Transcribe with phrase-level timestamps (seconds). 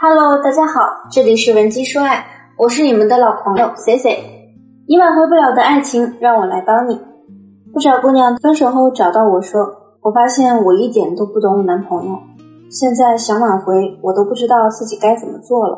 [0.00, 2.24] Hello，大家好，这里是文姬说爱，
[2.56, 4.16] 我是你们的老朋友 C C。
[4.86, 6.96] 你挽回不了的爱情，让我来帮你。
[7.72, 9.60] 不少姑娘分手后找到我说，
[10.02, 12.16] 我发现我一点都不懂我男朋友，
[12.70, 15.76] 现在想挽回，我都不知道自己该怎么做了，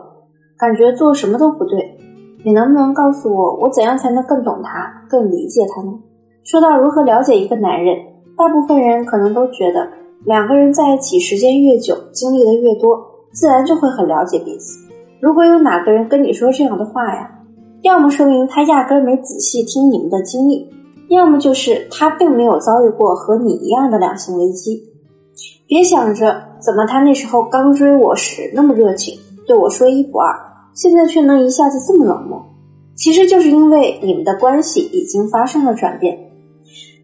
[0.59, 1.97] 感觉做什么都不对。
[2.45, 5.99] 你能不能告诉我，我怎样才能更懂他，更理解他呢？
[6.45, 7.97] 说到如何了解一个男人，
[8.37, 9.89] 大部分人可能都觉得，
[10.27, 13.07] 两个人在一起时间越久，经历的越多。
[13.33, 14.79] 自然就会很了解彼此。
[15.21, 17.31] 如果有哪个人跟你说这样的话呀，
[17.83, 20.69] 要么说明他压根没仔细听你们的经历，
[21.09, 24.83] 要么就是他并没有遭遇过和你一样的两性危机。
[25.67, 30.35] 别想着怎么他那时候刚追我时那么热情，对我说一不二，
[30.75, 32.45] 现在却能一下子这么冷漠。
[32.97, 36.19] 其实就是因为你们的关系已经发生了转变。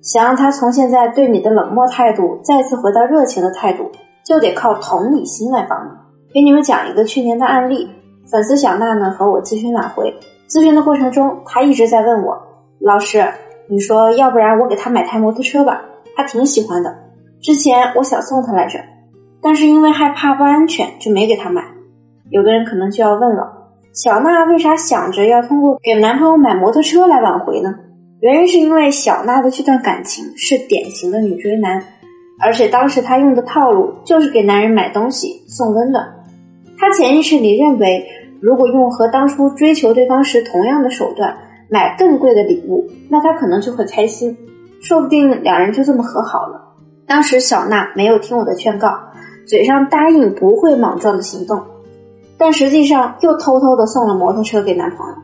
[0.02, 3.84] 想让他从现在对你的冷漠态度再次回到热情的态度，
[4.24, 5.90] 就得靠同理心来帮你。
[6.36, 7.88] 给你们讲一个去年的案例，
[8.30, 10.14] 粉丝小娜呢和我咨询挽回，
[10.46, 12.38] 咨询的过程中，她一直在问我，
[12.78, 13.26] 老师，
[13.70, 15.80] 你说要不然我给她买台摩托车吧，
[16.14, 16.94] 她挺喜欢的，
[17.40, 18.78] 之前我想送她来着，
[19.40, 21.64] 但是因为害怕不安全，就没给她买。
[22.28, 23.50] 有的人可能就要问了，
[23.94, 27.74] 小娜为啥想着要通过给男朋友买摩托车来挽回呢？
[28.20, 31.82] 原因是因为小娜的这段感情是典型的女追男，
[32.38, 36.06] 而且当时她用的套路就是给男人买东西送温暖。
[36.78, 38.06] 他潜意识里认为，
[38.40, 41.36] 如果用和当初追求对方时同样的手段
[41.68, 44.36] 买更贵的礼物，那他可能就会开心，
[44.80, 46.62] 说不定两人就这么和好了。
[47.06, 48.98] 当时小娜没有听我的劝告，
[49.46, 51.62] 嘴上答应不会莽撞的行动，
[52.36, 55.14] 但实际上又偷偷的送了摩托车给男朋友。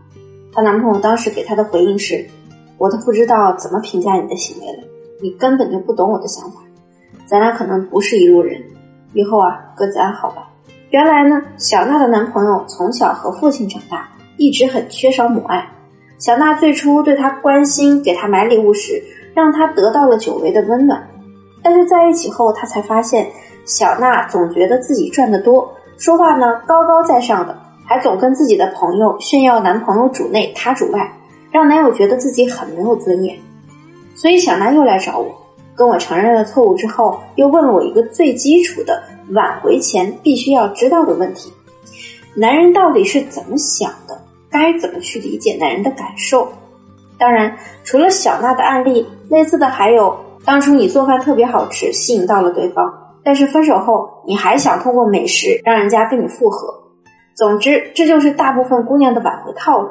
[0.53, 2.25] 她男朋友当时给她的回应是
[2.79, 4.85] ：“我都不知道怎么评价你的行为了，
[5.21, 6.61] 你根本就不懂我的想法，
[7.27, 8.63] 咱俩可能不是一路人，
[9.13, 10.49] 以后啊各自安好吧。”
[10.93, 15.67] 原来呢，小娜的男朋友从小和父亲长大，一直很缺少母爱。
[16.19, 19.03] 小娜最初对他关心，给他买礼物时，
[19.33, 21.03] 让他得到了久违的温暖。
[21.63, 23.27] 但是在一起后，他才发现，
[23.65, 31.11] 小娜总觉得自己赚得多，说话呢高高在上的，还总跟自己的朋友炫耀男朋友主内，他主外，
[31.51, 33.35] 让男友觉得自己很没有尊严。
[34.15, 35.42] 所以小娜又来找我。
[35.75, 41.53] 跟我承认了错误之后，又问了我一个最基础的挽回前必须要知道的问题：
[42.35, 44.21] 男人到底是怎么想的？
[44.51, 46.47] 该怎么去理解男人的感受？
[47.19, 56.75] 当然，除了小娜的案例，类似的还有当初你做饭特别好吃，吸引到了对方，但是分手后你还想通过美食让人家跟你复合。
[57.35, 59.89] 总之，这就是大部分姑娘的挽回套路。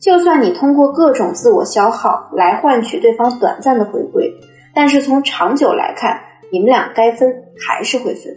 [0.00, 4.28] 就算你通过各种自我消耗来换取对方短暂的回归。
[4.74, 7.28] 但是从长久来看，你们俩该分
[7.58, 8.32] 还是会分。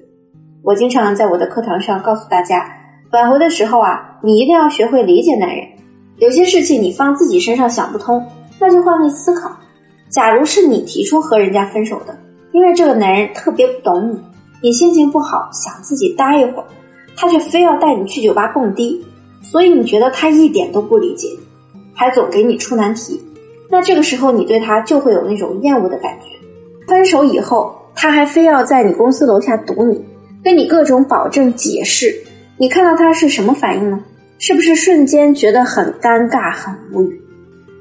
[0.64, 2.68] 我经常在我的课堂上告诉大家，
[3.12, 5.66] 挽回的时候啊，你一定要学会理解男人。
[6.18, 8.26] 有些事情你放自己身上想不通，
[8.60, 9.56] 那就换位思考。
[10.10, 12.18] 假如是你提出和人家分手的，
[12.52, 14.22] 因为这个男人特别不懂你，
[14.62, 16.66] 你心情不好想自己待一会儿，
[17.16, 19.06] 他却非要带你去酒吧蹦迪，
[19.42, 21.28] 所以你觉得他一点都不理解
[21.74, 23.22] 你，还总给你出难题。
[23.76, 26.28] 那这个时候，你对他就会有那种厌恶的感觉。
[26.88, 30.02] 分手以后，他还非要在你公司楼下堵你，
[30.42, 32.16] 跟你各种保证解释。
[32.58, 34.00] 你看到他是什么反应呢？
[34.40, 37.22] 是不是瞬间觉得很尴尬、很无语？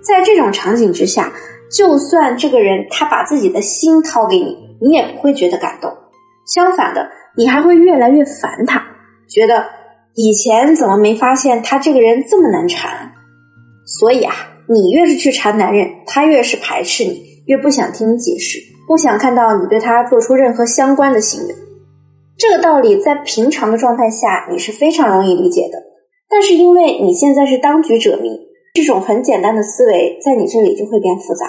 [0.03, 1.33] 在这种场景之下，
[1.71, 5.97] 就算这个人他把自己的心掏给你，你也不会觉得感动。
[6.45, 8.85] 相反的，你还会越来越烦他，
[9.29, 9.65] 觉得
[10.17, 13.13] 以前怎么没发现他这个人这么难缠？
[13.87, 14.35] 所以啊。
[14.67, 21.55] 你越是去缠男人，他越是排斥你，越不想听你解释，不想看到你对他做出任何相关的行为。
[22.39, 25.79] 这个道理在平常的状态下你是非常容易理解的，
[26.31, 28.31] 但是因为你现在是当局者迷，
[28.73, 31.47] 这种很简单的思维在你这里就会变复杂。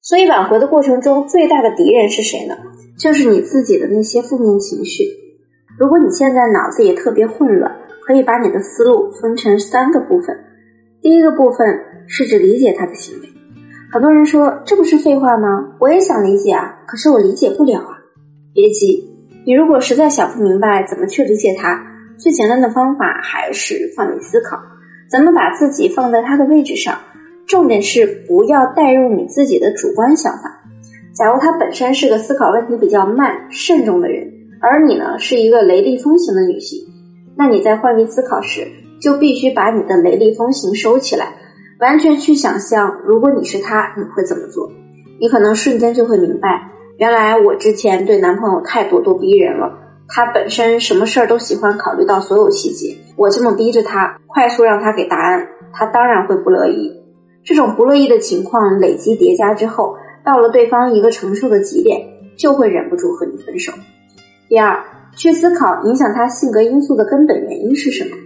[0.00, 2.54] 所以挽回的过程中，最大的敌人是谁呢？
[2.98, 5.02] 就是你自己的那些负面情绪。
[5.76, 7.74] 如果你现在脑子也特别混乱，
[8.06, 10.36] 可以把你的思路分成三个部分。
[11.02, 11.66] 第一个部分。
[12.06, 13.28] 试着理解他的行为。
[13.92, 15.74] 很多人说这不是废话吗？
[15.78, 17.98] 我也想理解啊，可是我理解不了啊。
[18.52, 19.08] 别急，
[19.46, 21.80] 你如果实在想不明白怎么去理解他，
[22.16, 24.58] 最简单的方法还是换位思考。
[25.08, 26.98] 咱们把自己放在他的位置上，
[27.46, 30.60] 重点是不要带入你自己的主观想法。
[31.14, 34.28] 假如他本身是个思考问题比较慢、慎重的人，
[34.60, 36.80] 而你呢是一个雷厉风行的女性，
[37.36, 38.66] 那你在换位思考时
[39.00, 41.32] 就必须把你的雷厉风行收起来。
[41.84, 44.72] 完全去想象，如果你是他，你会怎么做？
[45.20, 49.70] 你可能瞬间就会明白，原来我之前对男朋友太咄咄逼人了，
[50.08, 56.90] 他本身什么事儿都喜欢考虑到所有细节，我这么逼着他，快速让他给答案，他当然会不乐意。
[57.44, 59.94] 这种不乐意的情况累积叠加之后，
[60.24, 62.00] 到了对方一个承受的极点，
[62.38, 63.70] 就会忍不住和你分手。
[64.48, 64.82] 第二，
[65.14, 68.16] 去思考影响他性格因素的根本原因是什么。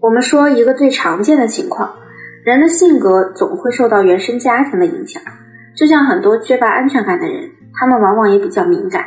[0.00, 1.90] 我们说一个最常见的情况，
[2.44, 5.22] 人的性格总会受到原生家庭的影响。
[5.74, 9.02] 就像很多缺乏安全感的人，他们往往也比较敏感。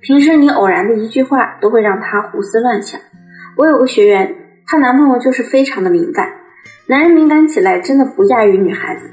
[0.00, 3.00] 平时你偶然的一句话都会让他胡思乱想。
[3.56, 4.34] 我有个学员，
[4.66, 6.28] 她男朋友就是非常的敏感，
[6.88, 9.08] 男人敏感起来真的不亚于女孩子。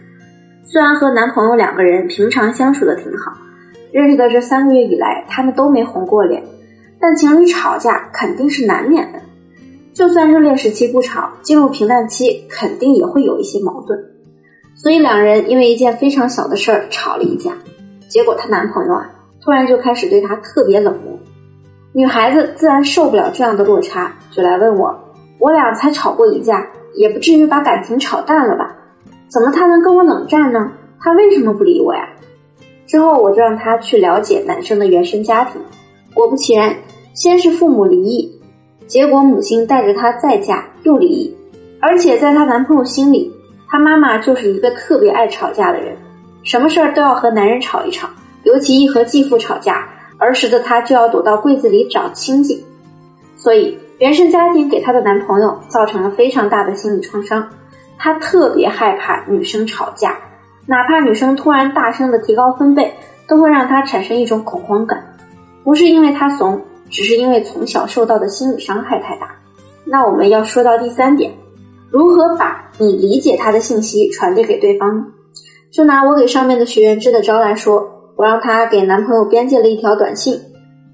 [0.64, 3.32] 虽然和男朋友两个人平常相处的挺好，
[3.94, 6.44] 认识的这三个月以来，他们都没红过脸，
[7.00, 9.20] 但情侣吵架肯定是难免的。
[9.98, 14.00] 就算热恋时期不吵，进入平淡期肯定也会有一些矛盾，
[14.76, 17.52] 所以两人因为一件非常小的事儿吵了一架，
[18.08, 19.10] 结果她男朋友啊
[19.42, 21.18] 突然就开始对她特别冷漠，
[21.94, 24.96] 女孩子自然受不了这样的落差，就来问我，
[25.40, 28.78] 我俩才吵过一架，也不至于把感情吵淡了吧？
[29.28, 30.74] 怎么他能跟我冷战呢？
[31.00, 32.08] 他为什么不理我呀？
[32.86, 35.60] 之后我就让他去了解男生的原生家庭，
[36.14, 36.76] 果不其然，
[37.16, 38.37] 先是父母离异。
[38.88, 41.36] 结果母亲带着她再嫁又离异，
[41.81, 43.31] 而且在她男朋友心里，
[43.68, 45.95] 她妈妈就是一个特别爱吵架的人，
[46.44, 48.07] 什么事儿都要和男人吵一吵，
[48.44, 49.88] 尤其一和继父吵架，
[50.18, 52.66] 儿时的她就要躲到柜子里找亲戚。
[53.36, 57.45] 所以原生家庭给她的男朋友造成了非常大的心理创伤，
[57.98, 60.18] 她特别害怕女生吵架，
[60.66, 62.94] 哪怕女生突然大声的提高分贝，
[63.28, 65.04] 都会让她产生一种恐慌感，
[65.63, 66.62] 不是因为她怂。
[66.89, 69.36] 只是因为从小受到的心理伤害太大。
[69.86, 71.31] 那我们要说到第三点，
[71.89, 75.06] 如何把你理解他的信息传递给对方？
[75.72, 80.39] 就拿我给上面的学员支的招来说，我让他给男朋友编辑了一条短信。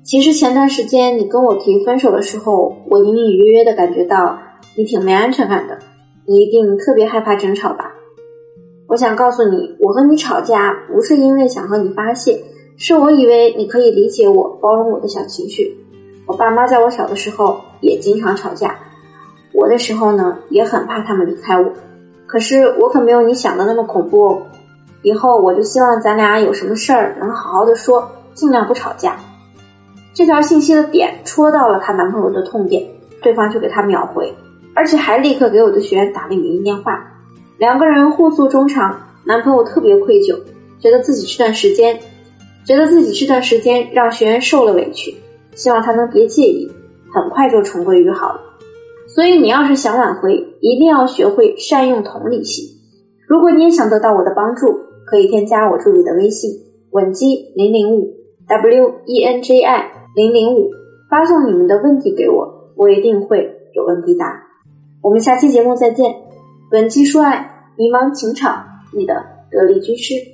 [0.04, 4.38] 其实前段时间你跟我提分手的时候，我隐隐约约的感觉到
[4.76, 5.80] 你挺没安全感的，
[6.28, 7.92] 你一定特别害怕争吵吧？
[8.88, 12.38] 我想告诉你，我和你吵架不是因为想和你发泄，
[12.78, 15.76] 是我以为你可以理解我、包容我的小情绪。
[16.26, 18.76] 我爸妈在我小的时候也经常吵架，
[19.52, 21.72] 我的时候呢也很怕他们离开我，
[22.26, 24.42] 可是我可没有你想的那么恐怖哦。
[25.02, 29.18] 以后我就希望咱俩有什么事儿能好好的说，尽量不吵架。
[30.14, 32.88] 这条信息的点戳到了她男朋友的痛点，
[33.22, 34.34] 对方就给她秒回，
[34.74, 37.06] 而且还立刻给我的学员打了语音电话，
[37.58, 38.98] 两个人互诉衷肠。
[39.26, 40.38] 男朋友特别愧疚，
[40.80, 41.98] 觉得自己这段时间，
[42.66, 45.16] 觉得自己这段时间让学员受了委屈。
[45.56, 46.70] 希望他能别介意，
[47.14, 48.40] 很快就重归于好了。
[49.08, 52.66] 所以你要是想挽回，一定要学会善用同理心。
[53.28, 56.50] 如果你也想得到我的帮助，可以添加我助理的微信
[56.92, 58.14] 稳基零零五
[58.48, 60.70] w e n j i 零零五，
[61.10, 64.42] 发送你们的问题给我，我一定会有问必答。
[65.02, 66.16] 我们下期节目再见。
[66.72, 69.14] 稳基说爱，迷茫情场，你的
[69.52, 70.33] 得力军师。